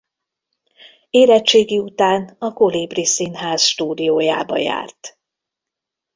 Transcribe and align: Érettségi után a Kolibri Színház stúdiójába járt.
Érettségi 1.09 1.79
után 1.79 2.35
a 2.39 2.53
Kolibri 2.53 3.05
Színház 3.05 3.61
stúdiójába 3.61 4.57
járt. 4.57 5.19